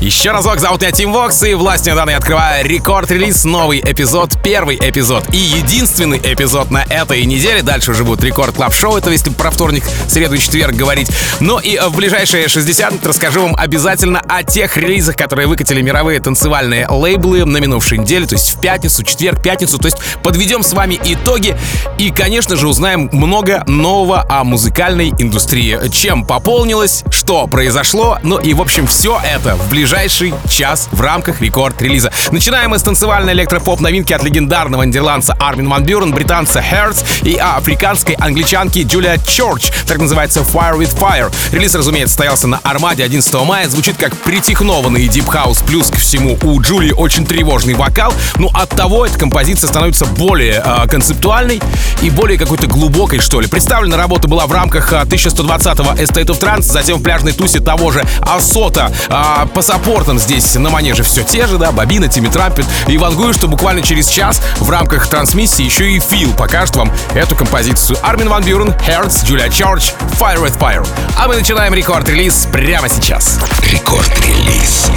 Еще 0.00 0.30
разок 0.30 0.60
зовут 0.60 0.80
меня 0.80 0.92
Тим 0.92 1.12
Вокс, 1.12 1.42
и 1.42 1.52
властью 1.52 1.94
данной 1.94 2.14
открываю 2.14 2.66
Record 2.66 2.99
Release, 2.99 3.44
новый 3.44 3.80
эпизод, 3.80 4.30
первый 4.42 4.76
эпизод 4.76 5.24
и 5.30 5.36
единственный 5.36 6.16
эпизод 6.16 6.70
на 6.70 6.84
этой 6.84 7.22
неделе. 7.26 7.60
Дальше 7.60 7.90
уже 7.90 8.02
будет 8.04 8.24
Record 8.24 8.54
Club 8.54 8.72
Show 8.72 8.96
это 8.96 9.10
если 9.10 9.28
про 9.28 9.50
вторник, 9.50 9.84
среду 10.08 10.36
и 10.36 10.38
четверг 10.38 10.74
говорить. 10.74 11.10
Ну 11.40 11.58
и 11.58 11.78
в 11.78 11.94
ближайшие 11.96 12.48
60 12.48 12.92
минут 12.92 13.06
расскажу 13.06 13.42
вам 13.42 13.54
обязательно 13.56 14.22
о 14.26 14.42
тех 14.42 14.78
релизах, 14.78 15.16
которые 15.16 15.46
выкатили 15.46 15.82
мировые 15.82 16.18
танцевальные 16.20 16.88
лейблы 16.88 17.44
на 17.44 17.58
минувшей 17.58 17.98
неделе, 17.98 18.26
то 18.26 18.36
есть 18.36 18.56
в 18.56 18.60
пятницу, 18.60 19.02
четверг, 19.02 19.42
пятницу. 19.42 19.78
То 19.78 19.88
есть 19.88 19.98
подведем 20.22 20.62
с 20.62 20.72
вами 20.72 20.98
итоги 21.04 21.58
и, 21.98 22.10
конечно 22.10 22.56
же, 22.56 22.68
узнаем 22.68 23.10
много 23.12 23.64
нового 23.66 24.24
о 24.30 24.44
музыкальной 24.44 25.10
индустрии. 25.18 25.78
Чем 25.92 26.24
пополнилось, 26.24 27.04
что 27.10 27.46
произошло, 27.46 28.18
ну 28.22 28.38
и, 28.38 28.54
в 28.54 28.62
общем, 28.62 28.86
все 28.86 29.20
это 29.22 29.56
в 29.56 29.68
ближайший 29.90 30.32
час 30.48 30.88
в 30.92 31.00
рамках 31.00 31.40
рекорд-релиза. 31.40 32.12
Начинаем 32.30 32.70
мы 32.70 32.78
с 32.78 32.82
танцевальной 32.82 33.32
электропоп 33.32 33.80
новинки 33.80 34.12
от 34.12 34.22
легендарного 34.22 34.84
нидерландца 34.84 35.36
Армин 35.40 35.68
Ван 35.68 35.82
Бюрен, 35.82 36.12
британца 36.12 36.60
Hertz 36.60 37.04
и 37.24 37.34
африканской 37.34 38.14
англичанки 38.14 38.84
Джулия 38.84 39.18
Чорч, 39.18 39.72
так 39.88 39.98
называется 39.98 40.40
Fire 40.42 40.78
with 40.78 40.96
Fire. 40.96 41.32
Релиз, 41.50 41.74
разумеется, 41.74 42.12
состоялся 42.12 42.46
на 42.46 42.58
Армаде 42.62 43.02
11 43.02 43.34
мая, 43.44 43.68
звучит 43.68 43.96
как 43.96 44.16
притихнованный 44.18 45.08
Deep 45.08 45.26
House, 45.26 45.64
плюс 45.66 45.90
ко 45.90 45.98
всему 45.98 46.38
у 46.40 46.60
Джулии 46.62 46.92
очень 46.92 47.26
тревожный 47.26 47.74
вокал, 47.74 48.14
но 48.36 48.48
от 48.54 48.68
того 48.70 49.06
эта 49.06 49.18
композиция 49.18 49.66
становится 49.66 50.04
более 50.04 50.62
э, 50.64 50.86
концептуальной 50.86 51.60
и 52.00 52.10
более 52.10 52.38
какой-то 52.38 52.68
глубокой, 52.68 53.18
что 53.18 53.40
ли. 53.40 53.48
Представлена 53.48 53.96
работа 53.96 54.28
была 54.28 54.46
в 54.46 54.52
рамках 54.52 54.92
1120-го 54.92 56.00
Estate 56.00 56.26
of 56.26 56.38
Trance, 56.38 56.62
затем 56.62 56.98
в 56.98 57.02
пляжной 57.02 57.32
тусе 57.32 57.58
того 57.58 57.90
же 57.90 58.06
Асота. 58.20 58.92
А, 59.08 59.46
по 59.80 59.90
саппортам 59.90 60.18
здесь 60.18 60.54
на 60.54 60.70
манеже 60.70 61.02
все 61.02 61.22
те 61.22 61.46
же, 61.46 61.58
да, 61.58 61.72
Бобина, 61.72 62.08
Тимми 62.08 62.28
Трампет. 62.28 62.64
И 62.86 62.96
вангую, 62.96 63.34
что 63.34 63.48
буквально 63.48 63.82
через 63.82 64.08
час 64.08 64.40
в 64.58 64.70
рамках 64.70 65.08
трансмиссии 65.08 65.64
еще 65.64 65.90
и 65.90 66.00
Фил 66.00 66.32
покажет 66.34 66.76
вам 66.76 66.92
эту 67.14 67.34
композицию. 67.34 67.98
Армин 68.02 68.28
Ван 68.28 68.44
Бюрен, 68.44 68.70
Hertz, 68.86 69.24
Джулия 69.24 69.48
Чорч, 69.48 69.92
Fire 70.18 70.42
with 70.42 70.58
Fire. 70.58 70.86
А 71.16 71.28
мы 71.28 71.36
начинаем 71.36 71.74
рекорд-релиз 71.74 72.48
прямо 72.52 72.88
сейчас. 72.88 73.38
Рекорд-релиз. 73.62 74.90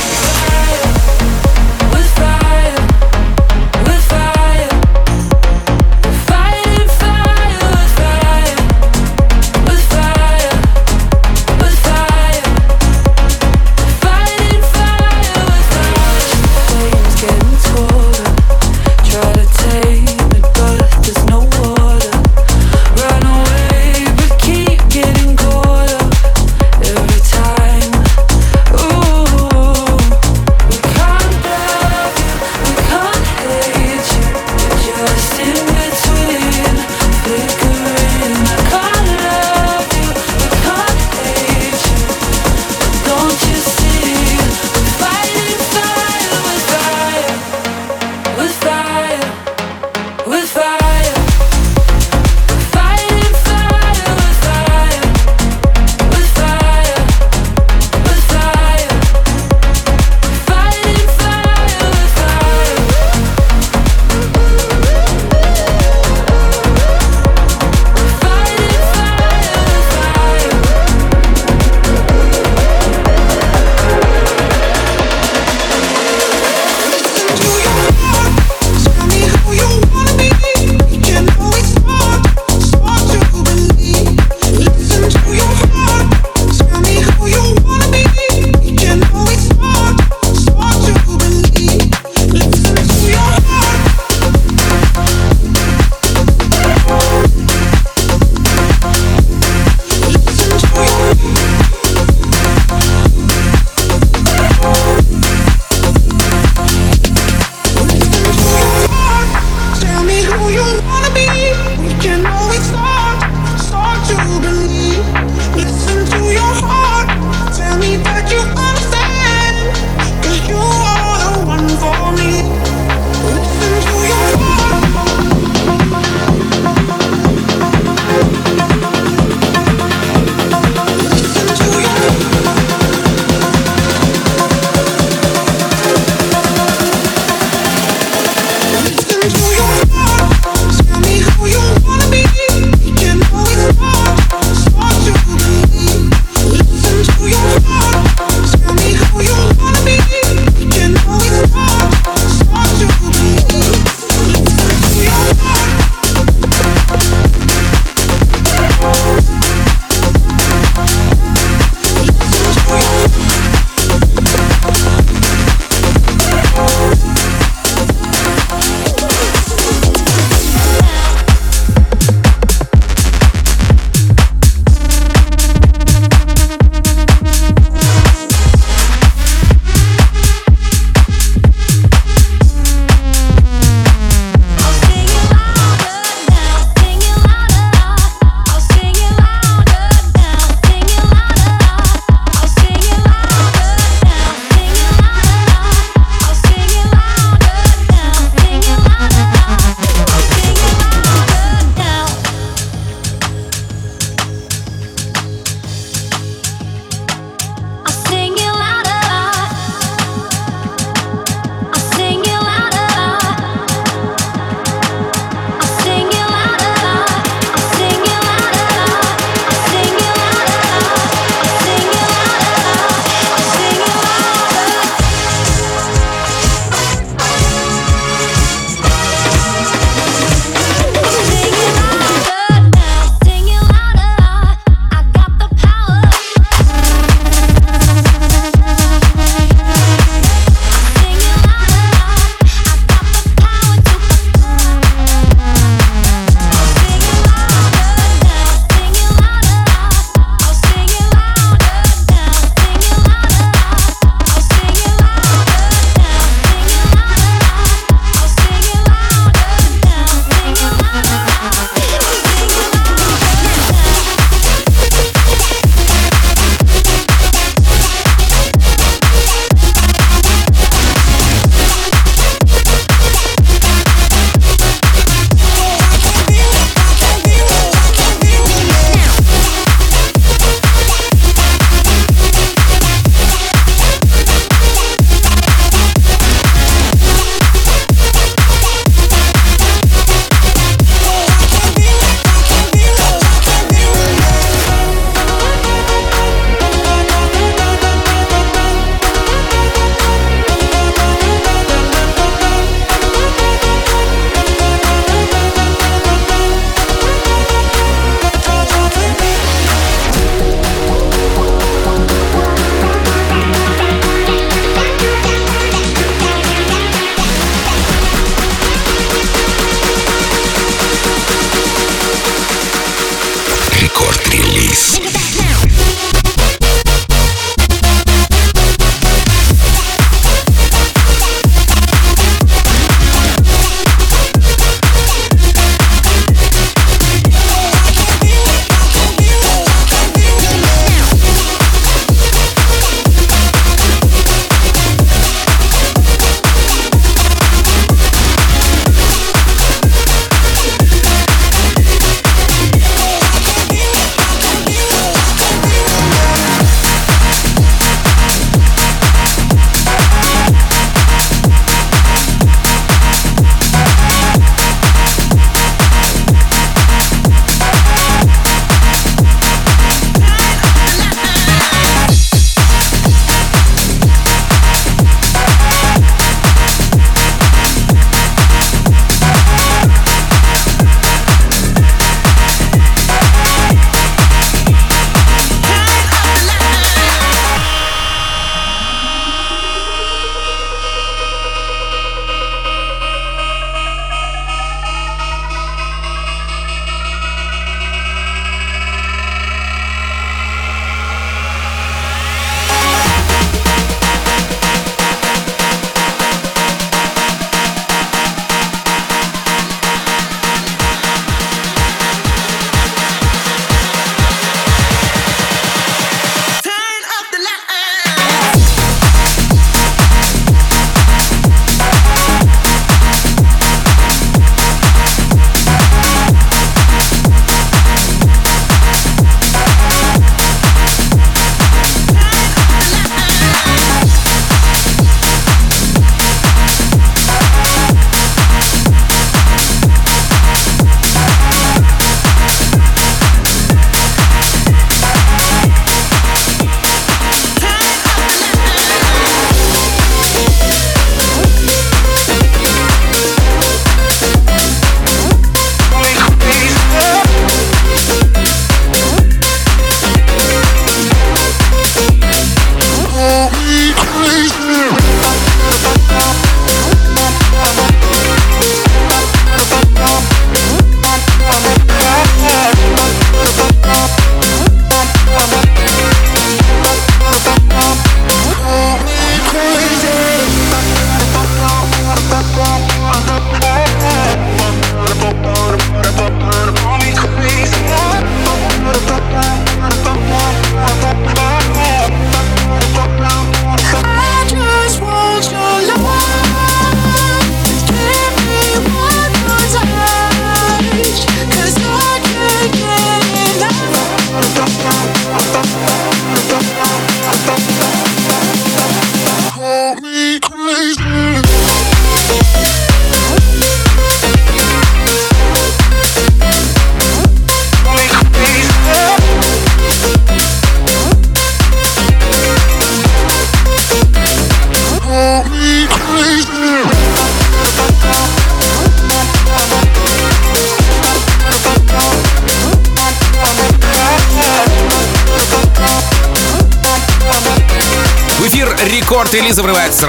With 1.92 2.33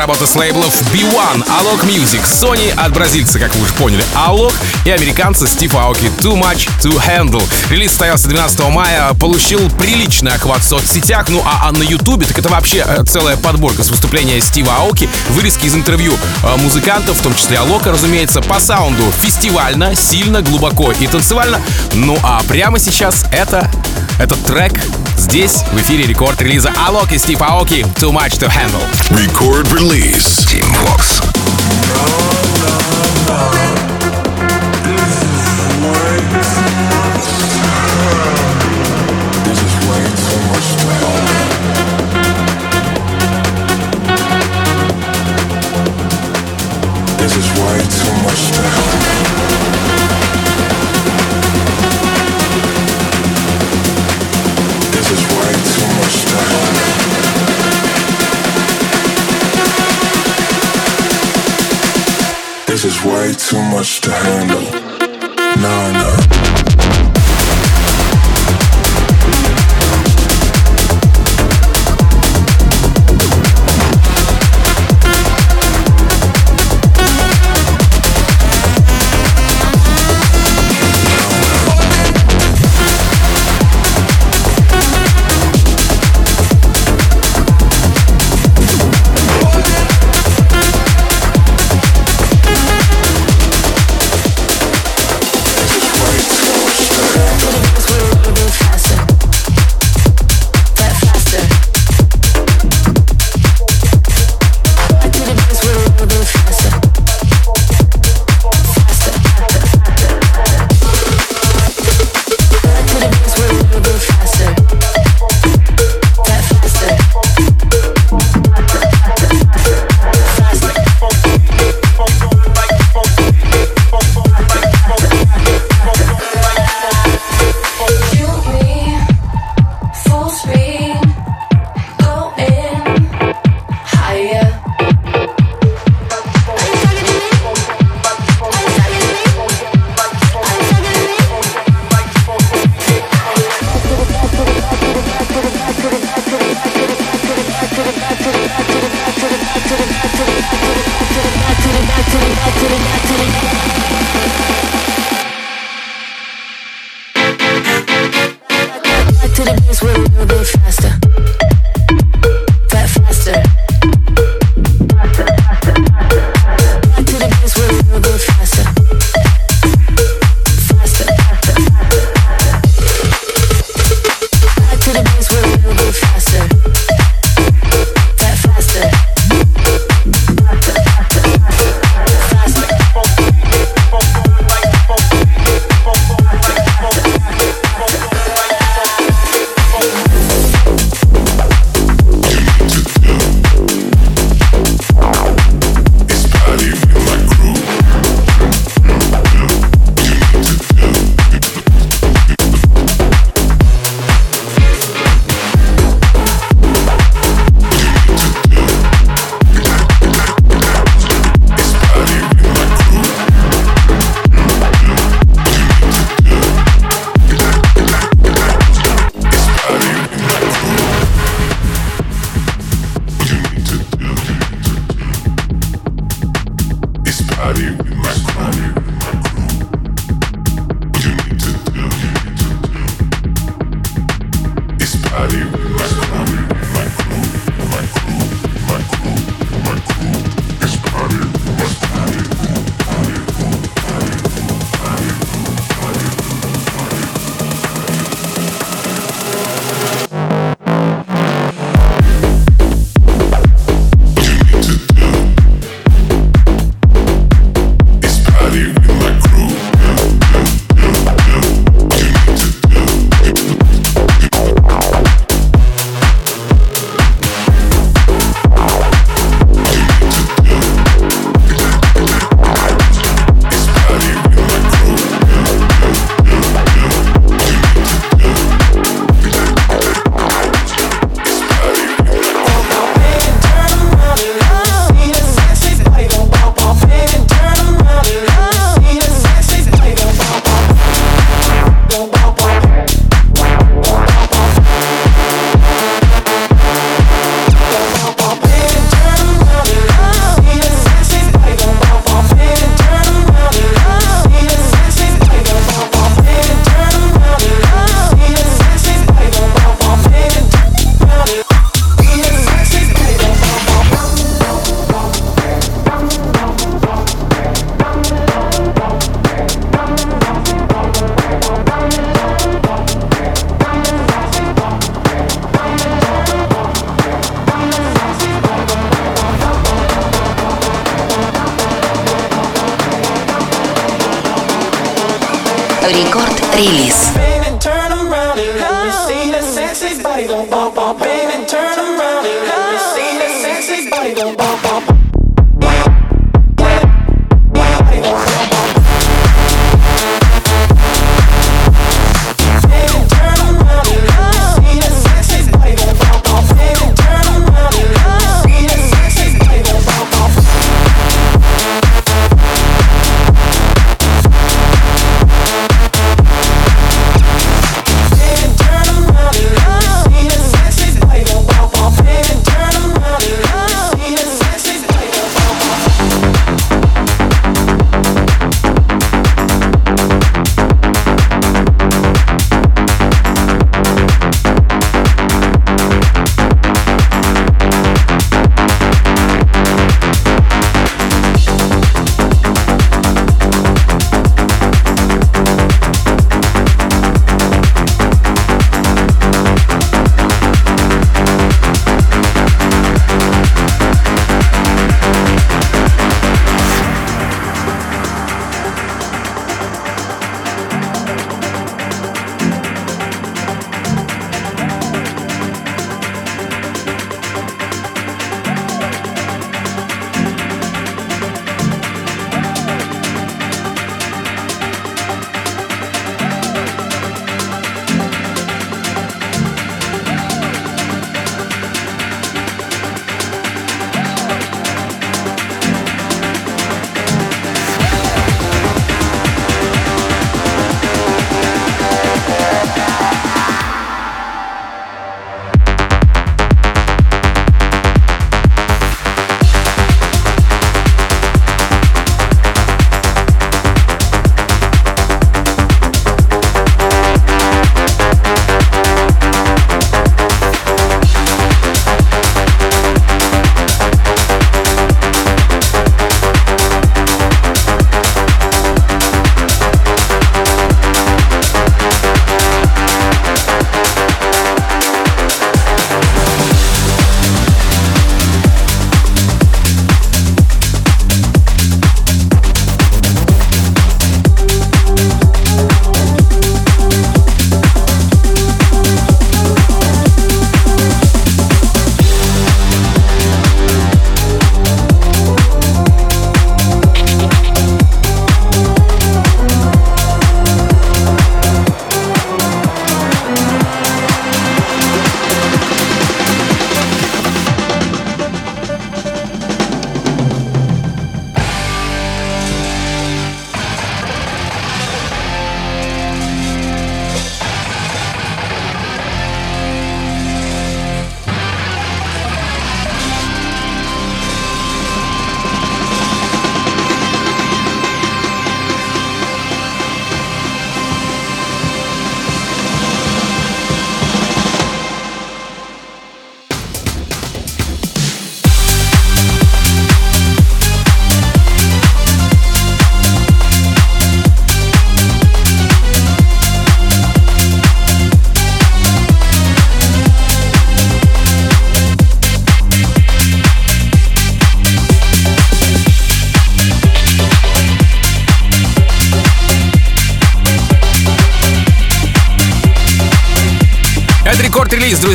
работа 0.06 0.26
с 0.26 0.34
лейблов 0.34 0.82
B1, 0.92 1.46
Alok 1.46 1.86
Music, 1.86 2.22
Sony 2.24 2.70
от 2.76 2.92
бразильца, 2.92 3.38
как 3.38 3.54
вы 3.54 3.62
уже 3.62 3.72
поняли, 3.72 4.04
Alok 4.14 4.52
и 4.84 4.90
американца 4.90 5.46
Стив 5.46 5.74
Аоки 5.74 6.10
Too 6.18 6.38
Much 6.38 6.68
To 6.82 7.02
Handle. 7.02 7.42
Релиз 7.70 7.88
состоялся 7.88 8.28
12 8.28 8.68
мая, 8.68 9.14
получил 9.14 9.70
приличный 9.70 10.34
охват 10.34 10.60
в 10.60 10.68
соцсетях, 10.68 11.30
ну 11.30 11.42
а, 11.46 11.72
на 11.72 11.82
ютубе, 11.82 12.26
так 12.26 12.38
это 12.38 12.50
вообще 12.50 12.84
э, 12.86 13.04
целая 13.08 13.38
подборка 13.38 13.82
с 13.82 13.88
выступления 13.88 14.42
Стива 14.42 14.76
Аоки, 14.76 15.08
вырезки 15.30 15.64
из 15.64 15.74
интервью 15.74 16.12
э, 16.42 16.56
музыкантов, 16.58 17.16
в 17.18 17.22
том 17.22 17.34
числе 17.34 17.58
Алока, 17.58 17.90
разумеется, 17.90 18.42
по 18.42 18.60
саунду 18.60 19.10
фестивально, 19.22 19.94
сильно, 19.94 20.42
глубоко 20.42 20.92
и 20.92 21.06
танцевально. 21.06 21.62
Ну 21.94 22.18
а 22.22 22.42
прямо 22.46 22.78
сейчас 22.78 23.24
это, 23.32 23.70
этот 24.18 24.44
трек 24.44 24.78
здесь, 25.24 25.64
в 25.72 25.80
эфире 25.80 26.06
рекорд 26.06 26.40
релиза 26.42 26.72
Алок 26.76 27.12
и 27.12 27.18
Стив 27.18 27.40
Аоки 27.40 27.86
Too 27.96 28.12
Much 28.12 28.38
To 28.38 28.48
Handle. 28.48 28.84
Record 29.10 29.70
release. 29.72 30.44
Team 30.46 30.64
Vox. 30.84 31.22
Way 63.24 63.32
too 63.32 63.62
much 63.62 64.00
to 64.02 64.10
handle. 64.10 64.83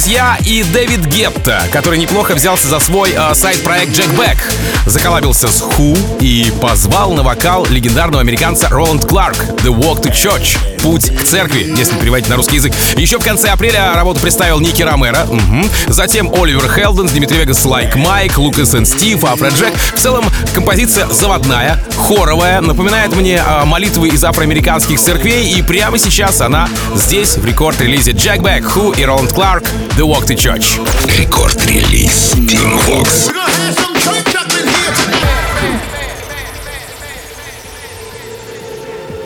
Друзья, 0.09 0.39
и 0.43 0.63
Дэвид 0.63 1.05
Гетта, 1.05 1.61
который 1.71 1.99
неплохо 1.99 2.33
взялся 2.33 2.67
за 2.67 2.79
свой 2.79 3.13
э, 3.15 3.35
сайд-проект 3.35 3.91
Jack 3.91 4.09
Back. 4.17 4.39
Заколабился 4.87 5.49
с 5.49 5.61
Who 5.61 6.17
и 6.19 6.51
позвал 6.59 7.13
на 7.13 7.21
вокал 7.21 7.67
легендарного 7.67 8.21
американца 8.21 8.69
Роланд 8.69 9.05
Кларк 9.05 9.37
«The 9.63 9.71
Walk 9.71 10.01
to 10.01 10.11
Church»— 10.11 10.57
«Путь 10.81 11.15
к 11.15 11.23
церкви», 11.23 11.73
если 11.77 11.95
переводить 11.95 12.29
на 12.29 12.35
русский 12.35 12.55
язык. 12.55 12.73
Еще 12.95 13.19
в 13.19 13.23
конце 13.23 13.49
апреля 13.49 13.93
работу 13.93 14.19
представил 14.19 14.59
Ники 14.59 14.81
Ромеро, 14.81 15.25
мгм. 15.25 15.69
затем 15.87 16.31
Оливер 16.33 16.69
Хелденс, 16.69 17.07
Дмитрий 17.07 17.39
Вегас, 17.39 17.65
Лайк 17.65 17.95
Майк, 17.95 18.37
Лукас 18.37 18.73
и 18.73 18.85
Стив, 18.85 19.23
Афроджек. 19.23 19.73
В 19.95 19.99
целом 19.99 20.25
композиция 20.53 21.07
заводная, 21.07 21.83
хоровая, 21.97 22.61
напоминает 22.61 23.15
мне 23.15 23.41
э, 23.45 23.65
молитвы 23.65 24.09
из 24.09 24.23
афроамериканских 24.23 24.99
церквей, 24.99 25.51
и 25.53 25.61
прямо 25.61 25.97
сейчас 25.97 26.41
она 26.41 26.69
здесь, 26.95 27.37
в 27.37 27.45
рекорд-релизе 27.45 28.11
Jack 28.11 28.39
Back, 28.39 28.63
Who 28.73 28.99
и 28.99 29.05
Роланд 29.05 29.33
Кларк 29.33 29.63
«The 29.97 30.05
Walk 30.05 30.25
to 30.27 30.35
Church». 30.35 30.79
Рекорд-релиз 31.17 32.33
Team 32.35 32.79
Vox. 32.87 33.31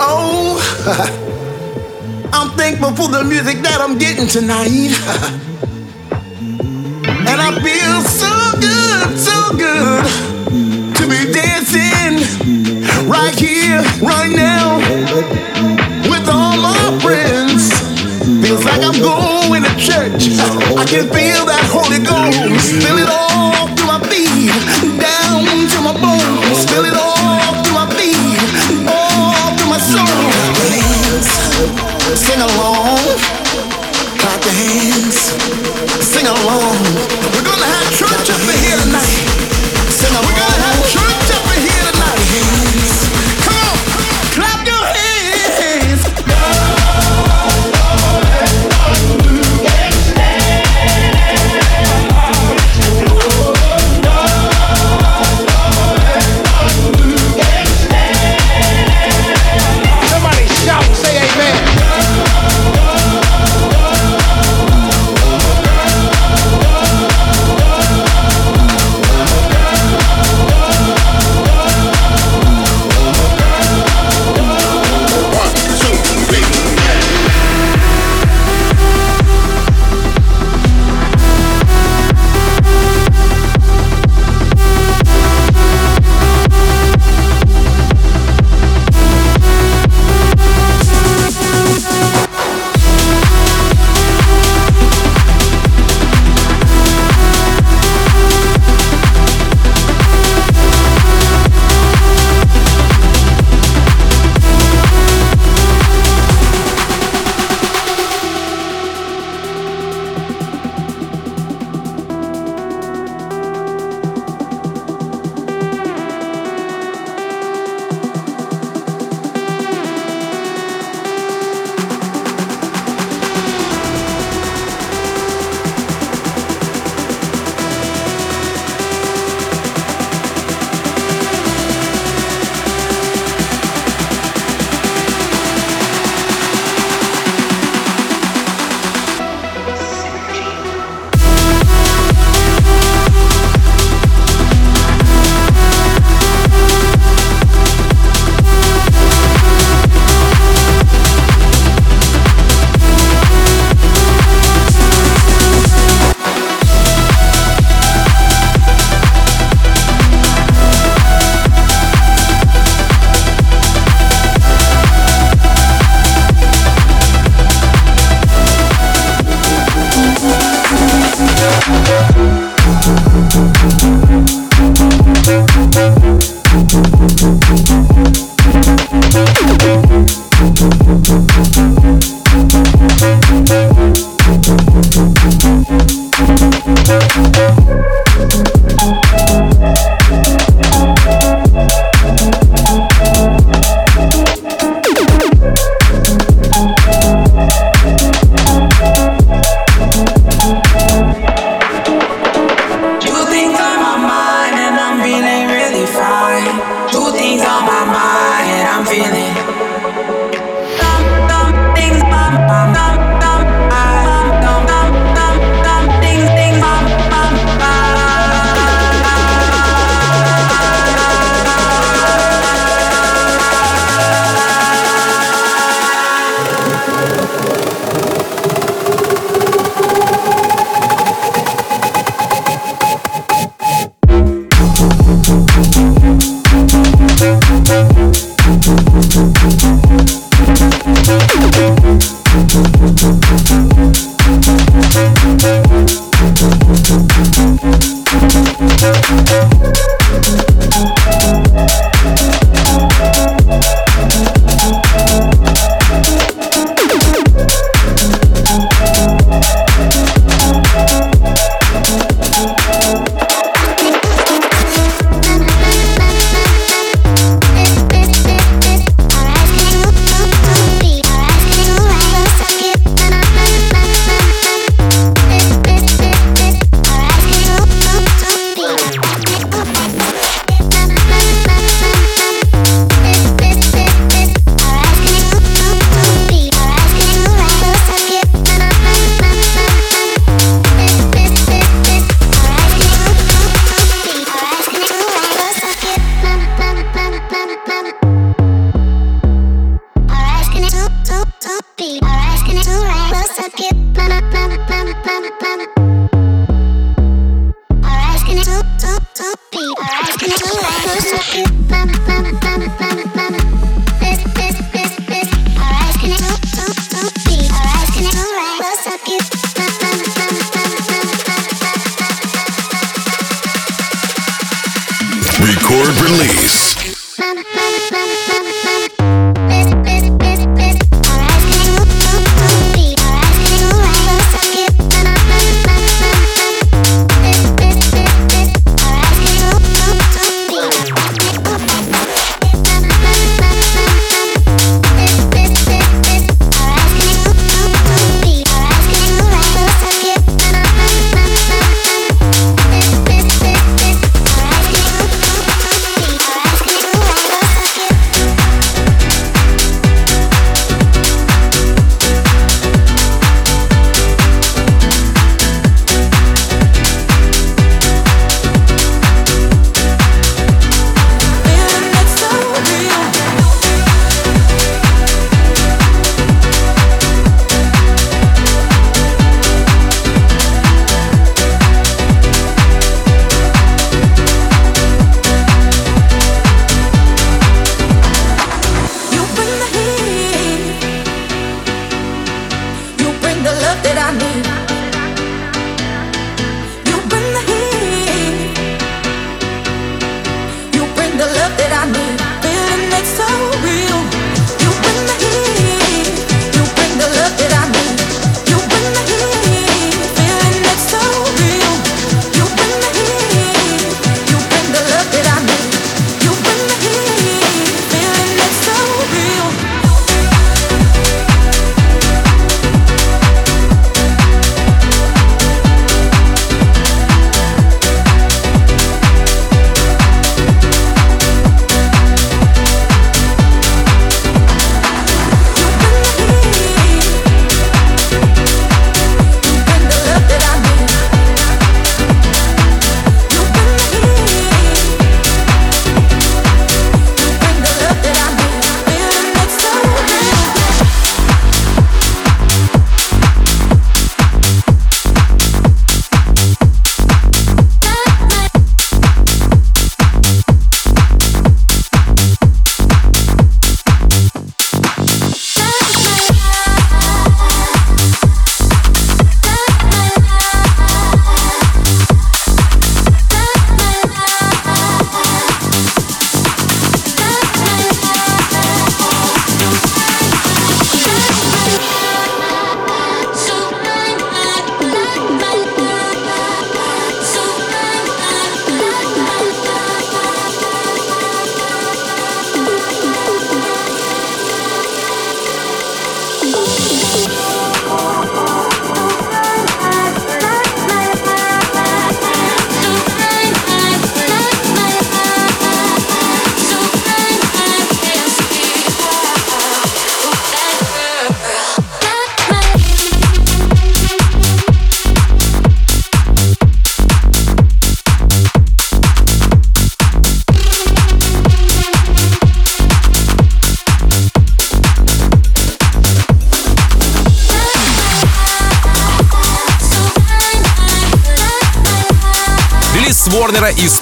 Oh, 0.06 1.10
the 3.14 3.24
music 3.24 3.62
that 3.62 3.80
I'm 3.80 4.00
getting 4.00 4.28
tonight. 4.28 5.40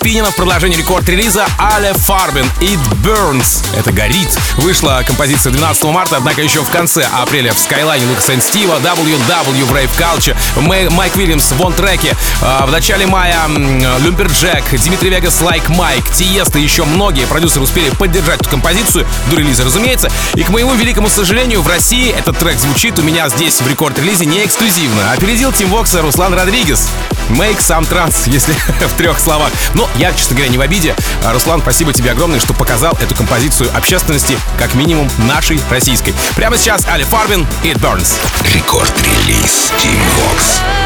Спинина 0.01 0.31
в 0.31 0.35
продолжении 0.35 0.77
рекорд-релиза 0.77 1.45
Ale 1.59 1.93
Farben 1.93 2.47
It 2.59 2.79
Burns. 3.03 3.63
Это 3.77 3.91
горит. 3.91 4.35
Вышла 4.57 5.03
композиция 5.05 5.51
12 5.51 5.83
марта, 5.83 6.17
однако 6.17 6.41
еще 6.41 6.63
в 6.63 6.69
конце 6.71 7.07
апреля 7.13 7.53
в 7.53 7.57
Skyline 7.57 8.09
Лукас 8.09 8.29
and 8.29 8.41
Стива, 8.41 8.79
WW 8.79 9.63
в 9.63 9.71
Rave 9.71 9.91
Culture, 9.99 10.35
Майк 10.89 11.15
Уильямс 11.15 11.51
в 11.51 11.71
треке. 11.73 12.15
В 12.41 12.71
начале 12.71 13.05
мая 13.05 13.47
Люмперджек, 13.99 14.63
Дмитрий 14.71 15.11
Вегас, 15.11 15.39
Лайк 15.39 15.69
Майк, 15.69 16.11
Тиеста 16.11 16.57
и 16.57 16.63
еще 16.63 16.83
многие 16.83 17.27
продюсеры 17.27 17.61
успели 17.61 17.91
поддержать 17.91 18.41
эту 18.41 18.49
композицию, 18.49 19.05
до 19.29 19.35
релиза, 19.35 19.65
разумеется. 19.65 20.09
И 20.33 20.41
к 20.41 20.49
моему 20.49 20.73
великому 20.73 21.09
сожалению, 21.09 21.61
в 21.61 21.67
России 21.67 22.09
этот 22.09 22.39
трек 22.39 22.57
звучит 22.57 22.97
у 22.97 23.03
меня 23.03 23.29
здесь 23.29 23.61
в 23.61 23.67
рекорд-релизе 23.67 24.25
не 24.25 24.43
эксклюзивно. 24.43 25.11
Опередил 25.11 25.51
Тим 25.51 25.69
Вокса 25.69 26.01
Руслан 26.01 26.33
Родригес. 26.33 26.87
Make 27.31 27.59
some 27.59 27.87
trance, 27.89 28.23
если 28.29 28.53
в 28.53 28.93
трех 28.97 29.19
словах. 29.19 29.51
Но 29.73 29.89
я, 29.95 30.13
честно 30.13 30.35
говоря, 30.35 30.51
не 30.51 30.57
в 30.57 30.61
обиде. 30.61 30.95
Руслан, 31.23 31.61
спасибо 31.61 31.93
тебе 31.93 32.11
огромное, 32.11 32.39
что 32.39 32.53
показал 32.53 32.97
эту 33.01 33.15
композицию 33.15 33.69
общественности, 33.75 34.37
как 34.57 34.73
минимум 34.75 35.09
нашей 35.17 35.59
российской. 35.69 36.13
Прямо 36.35 36.57
сейчас 36.57 36.85
Али 36.87 37.03
Фарбин 37.03 37.47
It 37.63 37.79
Burns. 37.79 38.13
Рекорд-релиз 38.53 39.71
Team 39.79 40.01
Vox. 40.17 40.80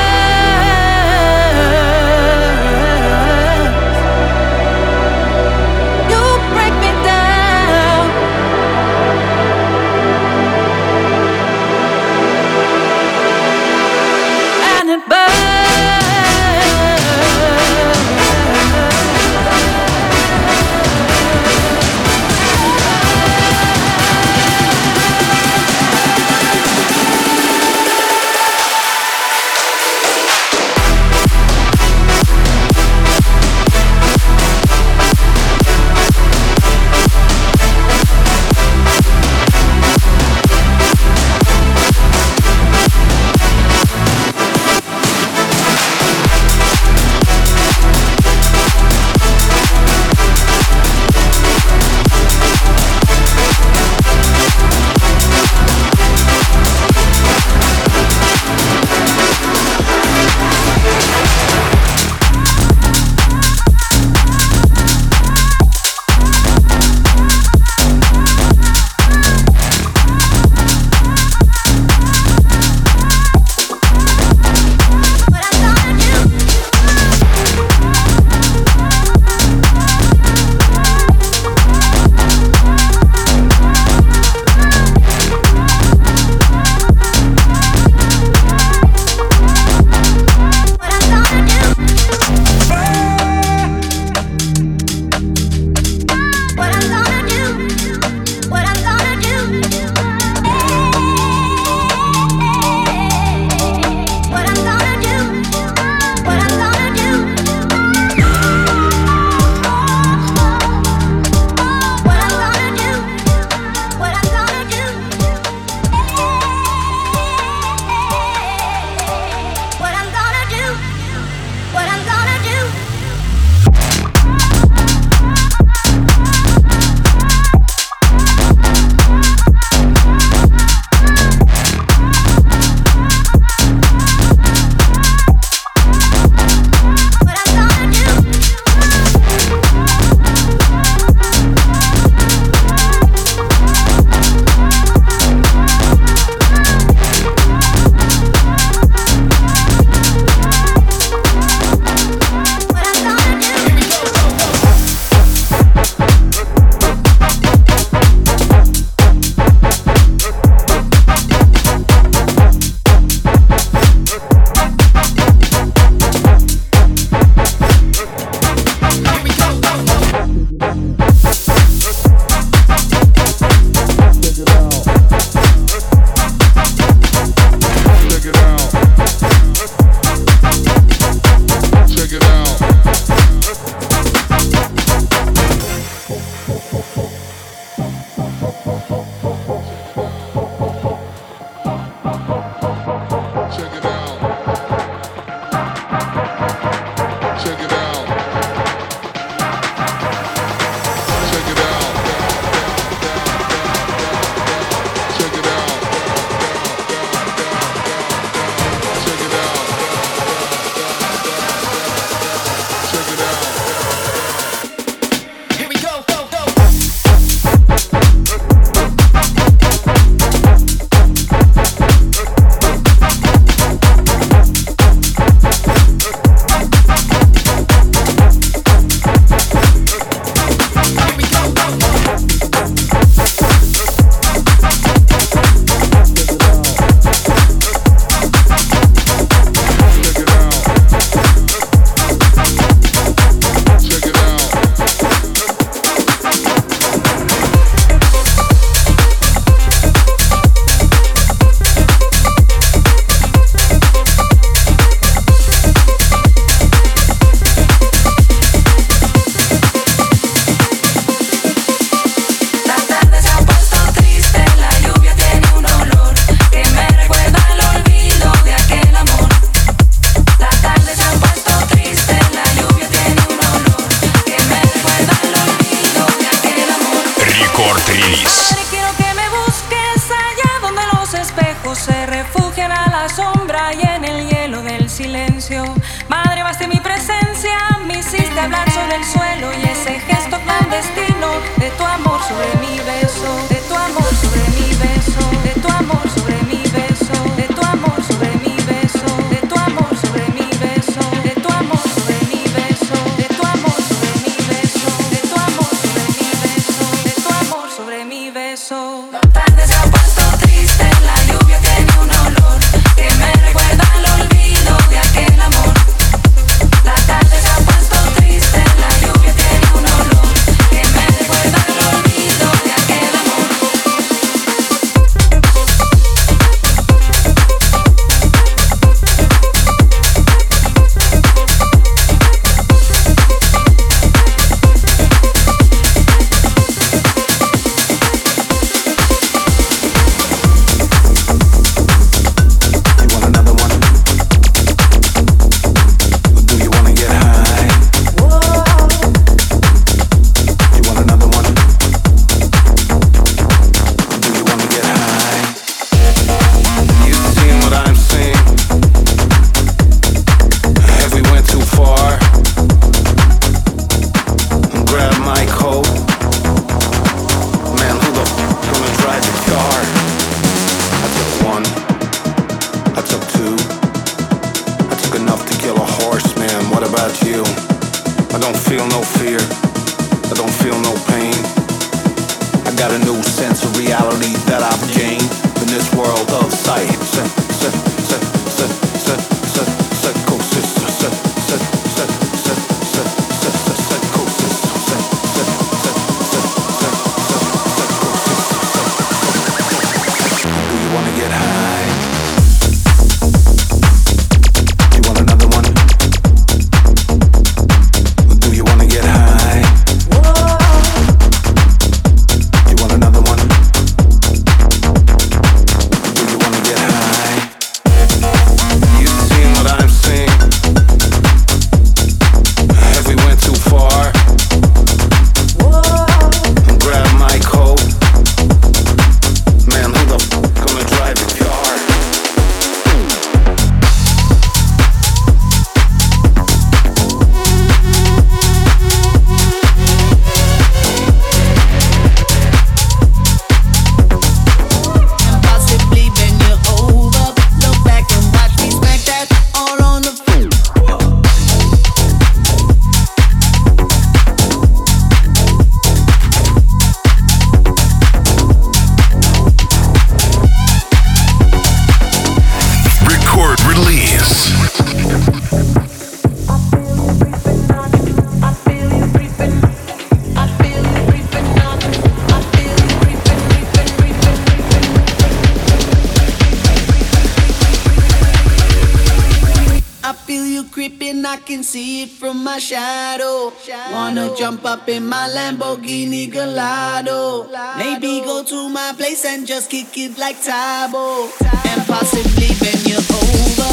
see 481.65 482.03
it 482.03 482.09
from 482.11 482.43
my 482.43 482.59
shadow. 482.59 483.51
Wanna 483.91 484.35
jump 484.37 484.63
up 484.65 484.87
in 484.87 485.07
my 485.07 485.27
Lamborghini 485.35 486.31
Gallardo. 486.31 487.49
Maybe 487.77 488.21
go 488.21 488.43
to 488.43 488.69
my 488.69 488.93
place 488.95 489.25
and 489.25 489.47
just 489.47 489.69
kick 489.71 489.97
it 489.97 490.17
like 490.17 490.37
Tabo. 490.37 491.25
And 491.71 491.81
possibly 491.87 492.49
bend 492.61 492.87
you 492.87 492.97
over. 492.97 493.64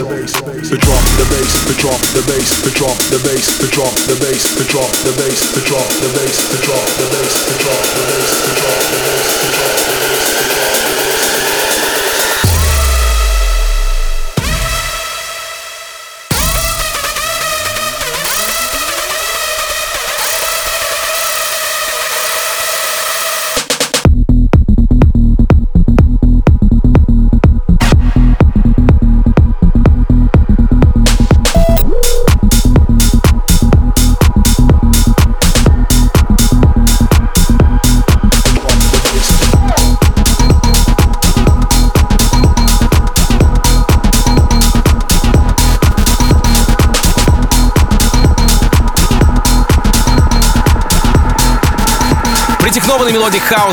bass, 0.00 0.32
the 0.32 0.42
bass, 0.42 0.70
the 0.70 0.78
drop, 0.78 1.04
the 1.20 1.26
bass, 1.28 1.52
the 1.68 1.74
drop, 1.76 2.00
the 2.16 2.22
bass, 2.24 2.62
the 2.64 2.70
drop, 2.70 2.96
the 3.12 3.18
bass, 3.28 3.58
the 3.58 3.68
drop, 3.68 3.92
the 4.08 4.16
bass, 4.24 4.56
the 4.56 4.64
drop, 4.64 4.88
the 5.04 5.12
bass, 5.20 5.52
the 5.52 5.60
drop, 5.68 5.88
the 6.00 6.08
bass, 6.16 6.48
the 6.48 6.62
drop. 6.64 6.71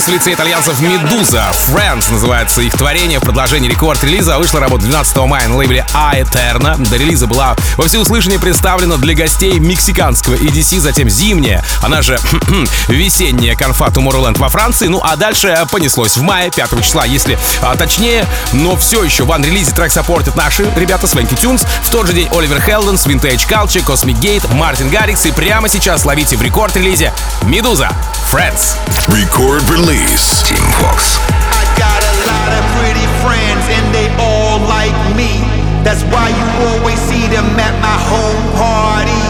В 0.07 0.11
лице 0.11 0.33
итальянцев 0.33 0.79
Медуза. 0.81 1.51
Friends 1.67 2.11
называется 2.11 2.61
их 2.61 2.73
творение. 2.73 3.19
В 3.19 3.23
продолжении 3.23 3.69
рекорд-релиза 3.69 4.37
вышла 4.37 4.59
работа 4.59 4.85
12 4.85 5.17
мая 5.17 5.47
на 5.47 5.57
лейбле 5.57 5.85
Eterna. 5.93 6.77
До 6.89 6.95
релиза 6.95 7.27
была 7.27 7.55
во 7.75 7.87
всеуслышание 7.87 8.39
представлена 8.39 8.97
для 8.97 9.13
гостей 9.13 9.59
мексиканского 9.59 10.35
EDC, 10.35 10.79
затем 10.79 11.09
зимняя, 11.09 11.63
она 11.81 12.01
же 12.01 12.19
весенняя 12.87 13.55
конфа 13.55 13.87
Tomorrowland 13.87 14.37
во 14.37 14.49
Франции. 14.49 14.87
Ну 14.87 15.01
а 15.03 15.15
дальше 15.15 15.65
понеслось 15.71 16.17
в 16.17 16.21
мае, 16.21 16.51
5 16.51 16.83
числа, 16.83 17.05
если 17.05 17.39
а, 17.61 17.75
точнее. 17.75 18.25
Но 18.53 18.77
все 18.77 19.03
еще 19.03 19.23
в 19.23 19.31
анрелизе 19.31 19.71
трек 19.71 19.91
саппортят 19.91 20.35
наши 20.35 20.69
ребята 20.75 21.07
Свенки 21.07 21.35
Тюнс. 21.35 21.65
В 21.83 21.89
тот 21.89 22.07
же 22.07 22.13
день 22.13 22.29
Оливер 22.31 22.61
Хелденс, 22.61 23.05
Vintage 23.05 23.47
Culture, 23.49 23.83
Cosmic 23.83 24.19
Gate, 24.19 24.53
Мартин 24.53 24.89
Гаррикс. 24.89 25.25
И 25.25 25.31
прямо 25.31 25.67
сейчас 25.67 26.05
ловите 26.05 26.37
в 26.37 26.41
рекорд-релизе 26.41 27.11
Медуза. 27.43 27.89
Friends. 28.31 28.75
Record 29.07 29.67
release. 29.89 30.45
Team 30.45 30.61
Vox. 30.77 31.17
I 31.49 31.65
got 31.73 31.97
a 31.97 32.15
lot 32.29 32.51
of 32.53 32.63
pretty 32.77 33.07
friends 33.25 33.63
and 33.73 33.85
they 33.89 34.07
all 34.21 34.61
like 34.69 34.93
me. 35.17 35.41
That's 35.81 36.05
why 36.13 36.29
you 36.29 36.45
always 36.69 36.99
see 37.09 37.25
them 37.25 37.45
at 37.57 37.73
my 37.81 37.97
home 37.97 38.43
party. 38.53 39.23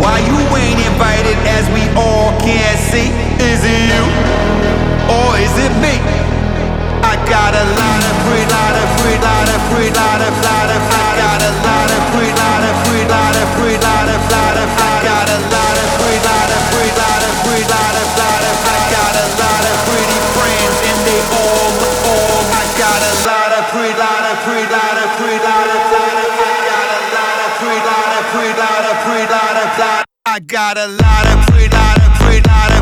Why 0.00 0.16
you 0.24 0.38
ain't 0.56 0.80
invited 0.80 1.36
I 30.24 30.40
got 30.40 30.78
a 30.78 30.86
lot 30.86 31.26
of 31.26 31.46
pretty, 31.48 31.68
lot 32.48 32.72
of 32.72 32.81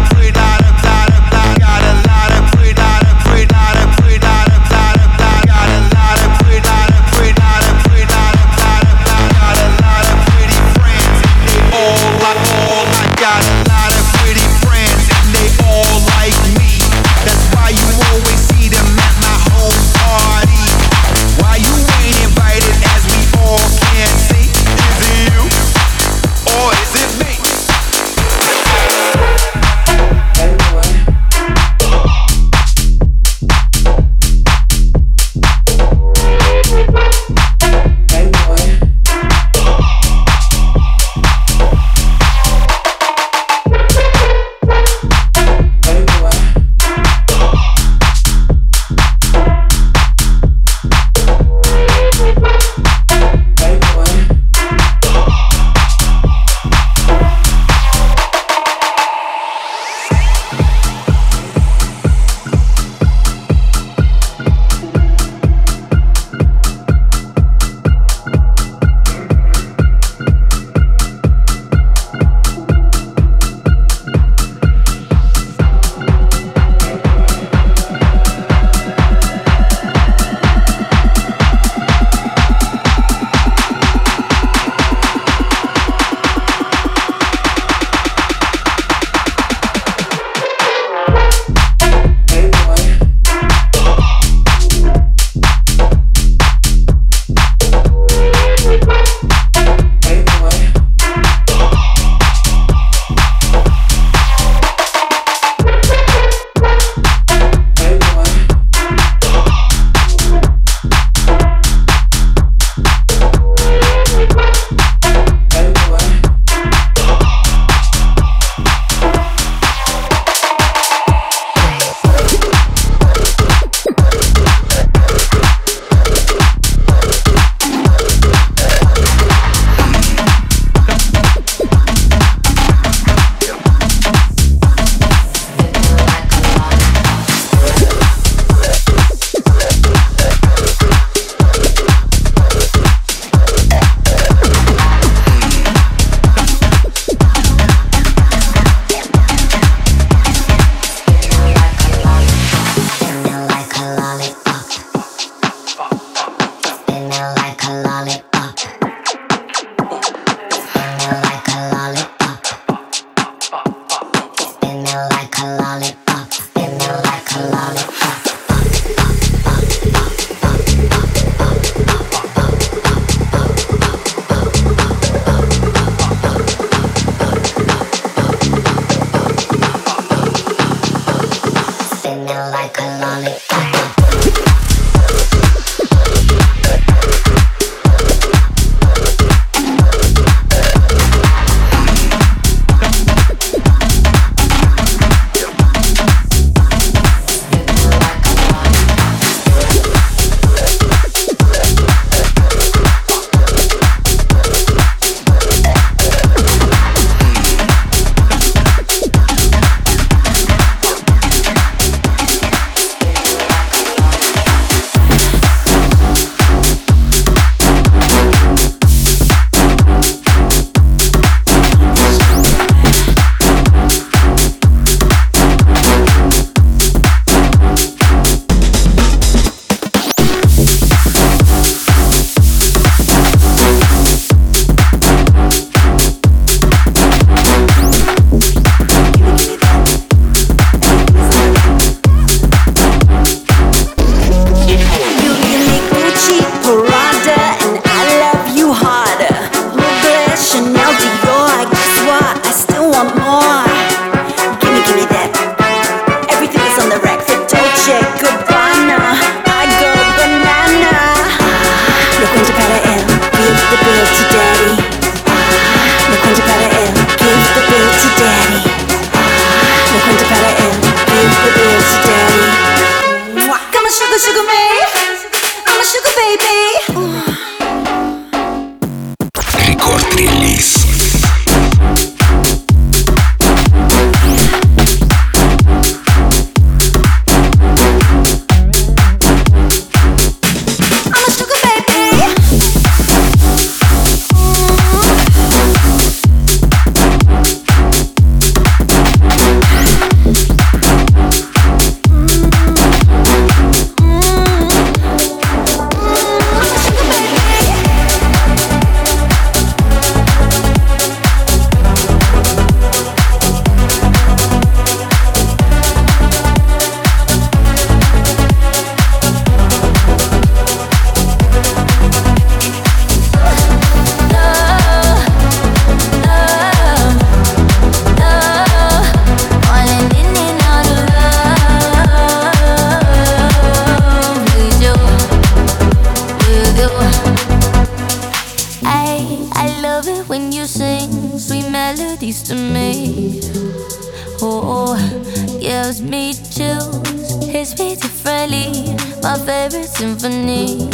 My 349.30 349.38
favorite 349.46 349.86
symphony. 349.86 350.90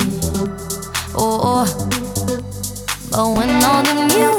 Oh, 1.17 1.41
oh. 1.43 1.89
but 3.11 3.29
when 3.33 3.65
all 3.65 3.83
the 3.83 3.95
music 3.95 4.36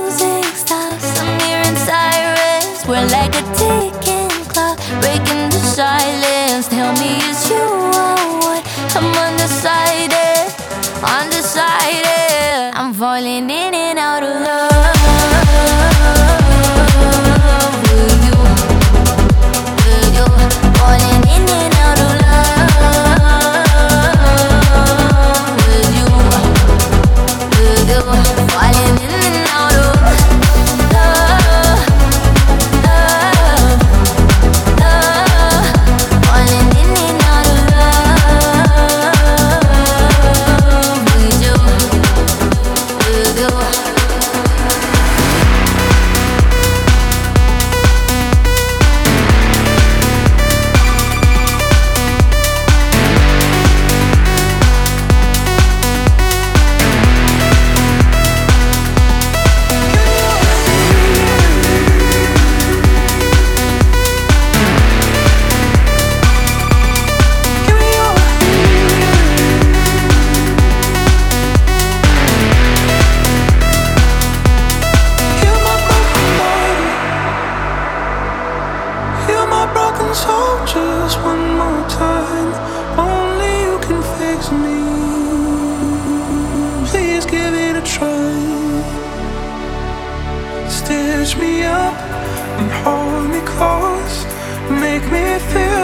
and 92.59 92.71
hold 92.83 93.29
me 93.29 93.41
close. 93.41 94.25
Make 94.69 95.05
me 95.11 95.39
feel 95.51 95.76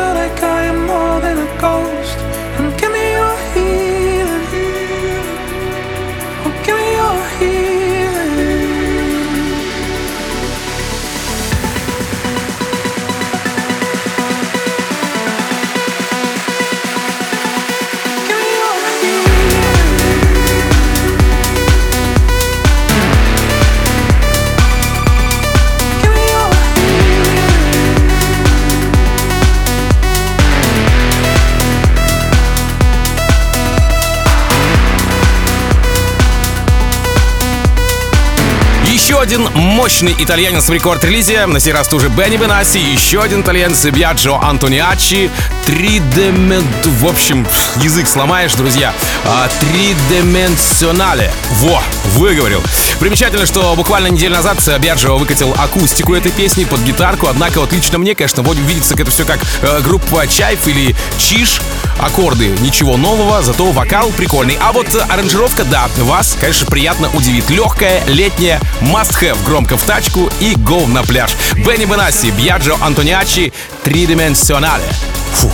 один 39.24 39.48
мощный 39.54 40.14
итальянец 40.20 40.68
в 40.68 40.74
рекорд-релизе, 40.74 41.46
на 41.46 41.62
сей 41.62 41.72
раз 41.72 41.88
тоже 41.88 42.10
Бенни 42.10 42.36
Бенаси, 42.36 42.78
еще 42.78 43.22
один 43.22 43.40
итальянец 43.40 43.86
Биаджо 43.86 44.36
Антониачи, 44.36 45.32
тридемент... 45.66 46.86
В 46.86 47.08
общем, 47.08 47.48
язык 47.78 48.08
сломаешь, 48.08 48.54
друзья. 48.54 48.94
А, 49.26 49.50
Тридименсионале. 49.60 51.32
Во, 51.52 51.82
выговорил. 52.16 52.62
Примечательно, 53.00 53.46
что 53.46 53.76
буквально 53.76 54.08
неделю 54.08 54.36
назад 54.36 54.58
Биаджо 54.80 55.14
выкатил 55.14 55.54
акустику 55.58 56.14
этой 56.14 56.32
песни 56.32 56.64
под 56.64 56.82
гитарку, 56.82 57.28
однако 57.28 57.60
вот 57.60 57.72
лично 57.74 57.98
мне, 57.98 58.16
конечно, 58.16 58.44
видится 58.44 58.96
это 58.96 59.12
все 59.12 59.26
как 59.26 59.40
э, 59.62 59.82
группа 59.82 60.28
Чайф 60.28 60.68
или 60.68 60.96
Чиш. 61.18 61.62
Аккорды 62.00 62.48
ничего 62.60 62.98
нового, 62.98 63.42
зато 63.42 63.72
вокал 63.72 64.10
прикольный. 64.12 64.58
А 64.62 64.72
вот 64.72 64.88
аранжировка, 65.10 65.64
да, 65.64 65.90
вас, 65.98 66.38
конечно, 66.40 66.66
приятно 66.68 67.10
удивит. 67.14 67.50
Легкая, 67.50 68.04
летняя, 68.08 68.60
must-have 68.82 69.38
громко 69.46 69.78
в 69.78 69.84
тачку 69.84 70.30
и 70.40 70.54
go 70.54 70.88
на 70.88 71.04
пляж. 71.04 71.36
Бенни 71.56 71.86
Бенаси, 71.86 72.32
Бьяджо 72.32 72.76
Антониачи, 72.82 73.54
Тридименсионале. 73.84 74.86
Фу. 75.33 75.51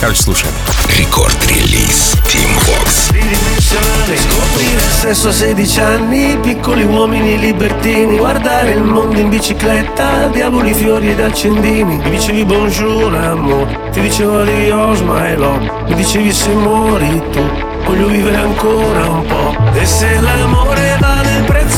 Короче, 0.00 0.22
слушаем. 0.22 0.54
Рекорд-релиз. 0.98 2.14
Team 2.28 2.50
Vox. 2.66 3.02
tridimensionale 3.12 4.16
Scoprire 4.16 4.72
il 4.72 4.80
sesso 4.80 5.28
a 5.28 5.32
16 5.32 5.80
anni 5.80 6.38
Piccoli 6.40 6.84
uomini 6.84 7.38
libertini 7.38 8.16
Guardare 8.16 8.72
il 8.72 8.82
mondo 8.82 9.18
in 9.18 9.28
bicicletta 9.28 10.28
Diavoli, 10.28 10.74
fiori 10.74 11.10
ed 11.10 11.20
accendini 11.20 11.96
Mi 11.98 12.10
dicevi 12.10 12.44
bonjour 12.44 13.14
amore 13.14 13.90
Ti 13.92 14.00
dicevo 14.00 14.40
adios 14.40 15.00
my 15.00 15.36
love 15.36 15.70
Mi 15.88 15.94
dicevi 15.94 16.32
se 16.32 16.48
muori 16.48 17.22
tu 17.30 17.42
Voglio 17.84 18.06
vivere 18.06 18.36
ancora 18.36 19.08
un 19.08 19.26
po' 19.26 19.56
E 19.74 19.86
se 19.86 20.20
l'amore 20.20 20.96
vale 21.00 21.36
il 21.36 21.44
prezzo 21.44 21.75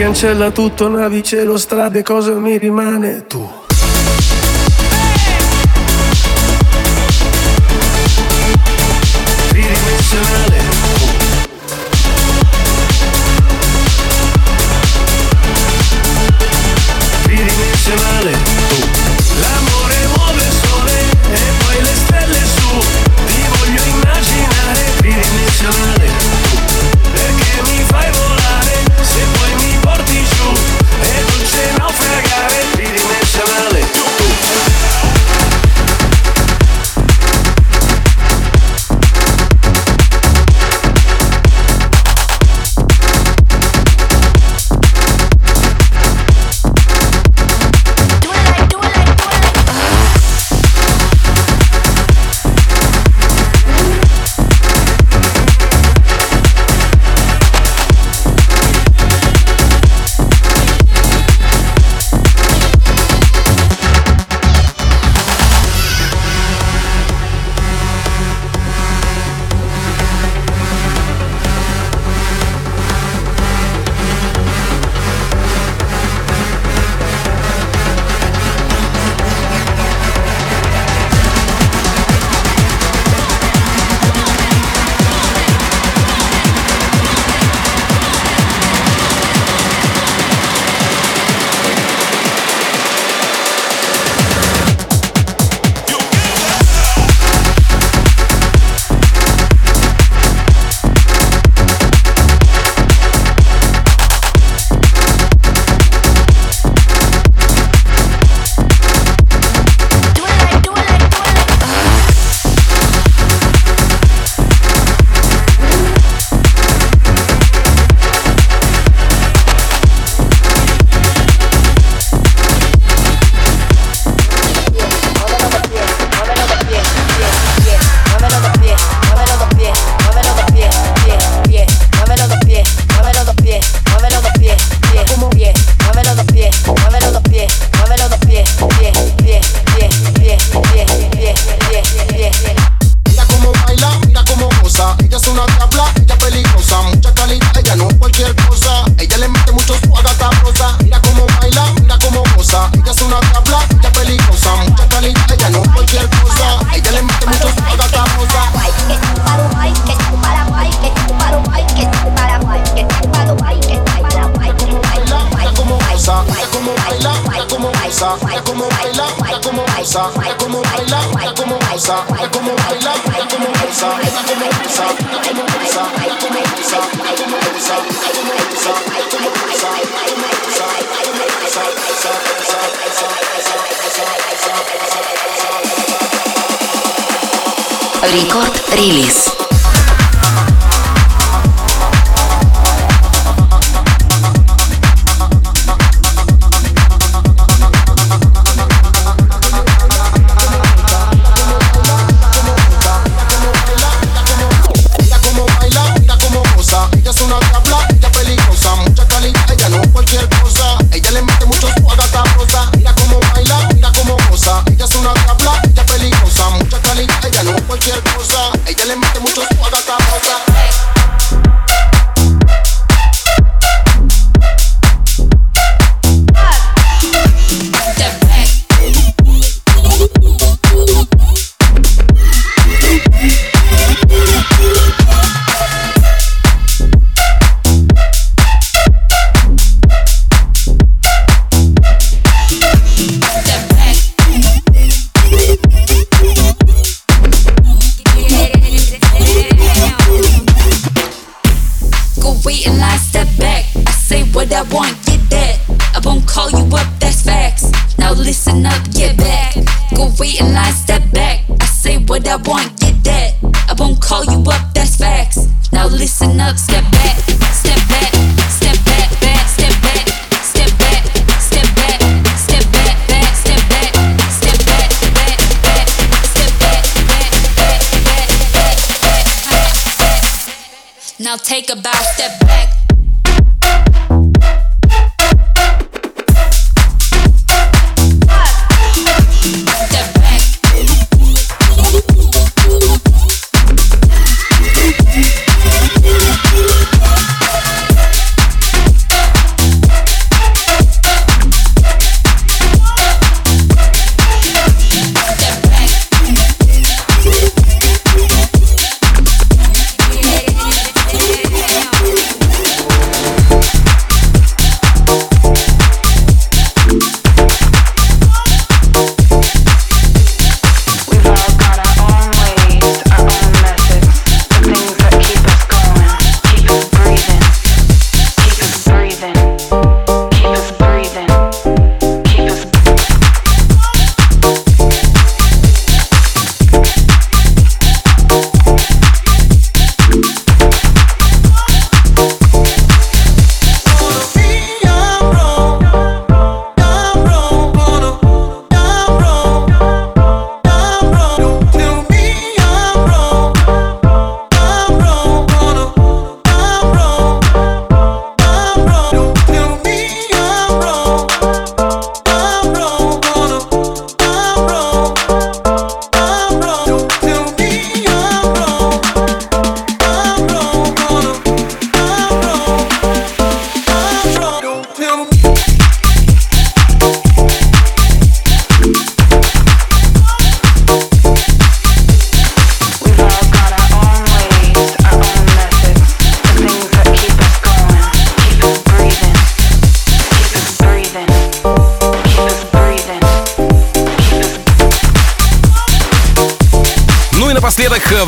cancella 0.00 0.50
tutto, 0.50 0.88
navi, 0.88 1.22
cielo, 1.22 1.58
strade 1.58 2.02
Cosa 2.02 2.32
mi 2.38 2.56
rimane? 2.56 3.26
Tu 3.26 3.59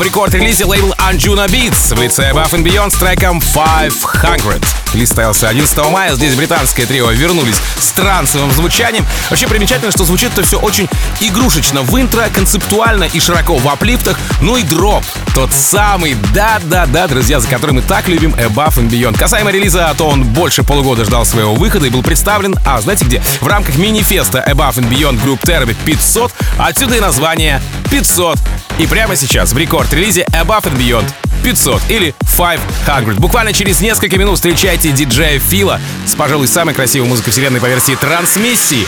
рекорд-релизе 0.03 0.65
лейбл 0.65 0.93
Anjuna 0.97 1.47
Beats 1.47 1.95
в 1.95 2.01
лице 2.01 2.31
Above 2.31 2.51
and 2.51 2.63
Beyond 2.63 2.91
с 2.91 2.95
треком 2.95 3.39
500. 3.39 4.61
Релиз 4.93 5.07
состоялся 5.07 5.47
11 5.47 5.77
мая. 5.89 6.13
Здесь 6.13 6.35
британское 6.35 6.85
трио 6.85 7.09
вернулись 7.11 7.55
с 7.79 7.87
трансовым 7.91 8.51
звучанием. 8.51 9.05
Вообще 9.29 9.47
примечательно, 9.47 9.91
что 9.91 10.03
звучит 10.03 10.31
это 10.33 10.45
все 10.45 10.59
очень 10.59 10.87
игрушечно. 11.19 11.81
В 11.81 11.99
интро, 11.99 12.25
концептуально 12.33 13.05
и 13.05 13.19
широко 13.19 13.55
в 13.55 13.67
аплифтах. 13.67 14.19
Ну 14.41 14.57
и 14.57 14.63
дроп. 14.63 15.03
Тот 15.33 15.51
самый, 15.53 16.15
да-да-да, 16.33 17.07
друзья, 17.07 17.39
за 17.39 17.47
который 17.47 17.71
мы 17.71 17.81
так 17.81 18.07
любим 18.07 18.33
Above 18.35 18.79
and 18.79 18.89
Beyond. 18.89 19.17
Касаемо 19.17 19.51
релиза, 19.51 19.93
то 19.97 20.07
он 20.07 20.23
больше 20.23 20.63
полугода 20.63 21.05
ждал 21.05 21.25
своего 21.25 21.55
выхода 21.55 21.87
и 21.87 21.89
был 21.89 22.03
представлен, 22.03 22.55
а 22.65 22.79
знаете 22.81 23.05
где? 23.05 23.21
В 23.41 23.47
рамках 23.47 23.77
мини-феста 23.77 24.45
Above 24.47 24.75
and 24.75 24.89
Beyond 24.89 25.23
Group 25.23 25.41
Therapy 25.41 25.75
500. 25.85 26.31
Отсюда 26.59 26.95
и 26.95 26.99
название 26.99 27.61
500. 27.89 28.37
И 28.79 28.87
прямо 28.87 29.15
сейчас 29.15 29.53
в 29.53 29.57
рекорд-релизе 29.57 30.25
Above 30.31 30.63
and 30.63 30.77
Beyond 30.77 31.32
500 31.43 31.81
или 31.89 32.15
500. 32.21 33.19
Буквально 33.19 33.53
через 33.53 33.81
несколько 33.81 34.17
минут 34.17 34.35
встречайте 34.35 34.91
диджея 34.91 35.39
Фила 35.39 35.79
с, 36.05 36.15
пожалуй, 36.15 36.47
самой 36.47 36.73
красивой 36.73 37.07
музыкой 37.07 37.31
вселенной 37.31 37.59
по 37.59 37.67
версии 37.67 37.95
трансмиссии. 37.95 38.87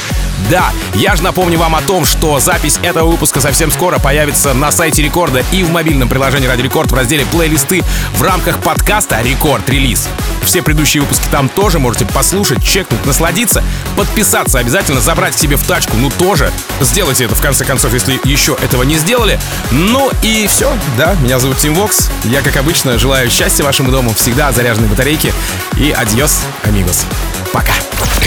Да, 0.49 0.72
я 0.93 1.16
же 1.16 1.24
напомню 1.24 1.58
вам 1.58 1.76
о 1.76 1.82
том, 1.82 2.06
что 2.06 2.39
запись 2.39 2.80
этого 2.84 3.10
выпуска 3.10 3.41
совсем 3.41 3.72
скоро 3.72 3.97
появится 3.99 4.53
на 4.53 4.72
сайте 4.72 5.01
Рекорда 5.01 5.43
и 5.51 5.64
в 5.64 5.72
мобильном 5.72 6.08
приложении 6.08 6.47
Ради 6.47 6.62
Рекорд 6.62 6.91
в 6.91 6.95
разделе 6.95 7.26
плейлисты 7.26 7.84
в 8.16 8.22
рамках 8.22 8.60
подкаста 8.60 9.22
Рекорд 9.22 9.68
Релиз. 9.70 10.08
Все 10.43 10.62
предыдущие 10.62 11.01
выпуски 11.01 11.24
там 11.32 11.49
тоже 11.49 11.80
можете 11.80 12.06
послушать, 12.06 12.64
чекнуть, 12.64 13.03
насладиться, 13.06 13.64
подписаться 13.95 14.60
обязательно, 14.60 15.01
забрать 15.01 15.36
себе 15.36 15.56
в 15.56 15.66
тачку, 15.66 15.97
ну 15.97 16.12
тоже. 16.12 16.51
Сделайте 16.80 17.26
это 17.26 17.34
в 17.34 17.41
конце 17.41 17.66
концов, 17.66 17.93
если 17.93 18.20
еще 18.24 18.56
этого 18.62 18.84
не 18.84 18.95
сделали. 18.95 19.39
Ну 19.72 20.12
и 20.22 20.45
все, 20.47 20.72
да, 20.97 21.16
меня 21.22 21.39
зовут 21.39 21.58
Тим 21.58 21.74
Вокс. 21.74 22.10
Я, 22.26 22.41
как 22.46 22.58
обычно, 22.58 23.00
желаю 23.00 23.32
счастья 23.32 23.64
вашему 23.64 23.91
дому, 23.91 24.14
всегда 24.14 24.52
заряженной 24.52 24.88
батарейки. 24.88 25.34
И 25.78 25.89
адьос, 25.89 26.41
амигос. 26.64 27.06
Пока. 27.52 27.74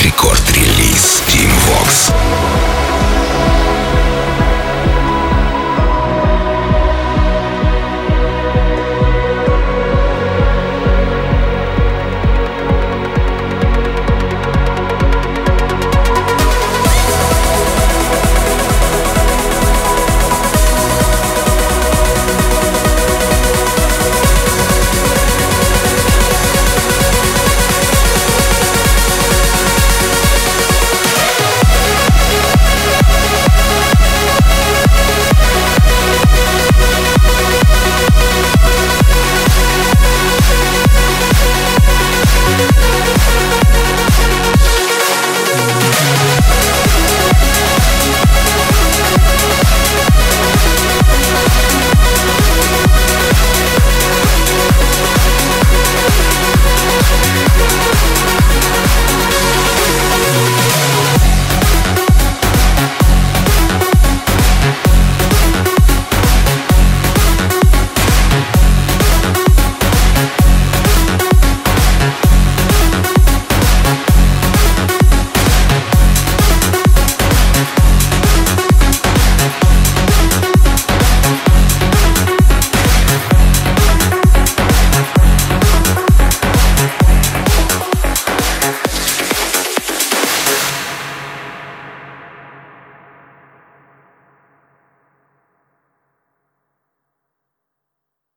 Record 0.02 0.58
Release 0.58 1.22
Tim 1.28 1.52
Vox. 1.68 2.77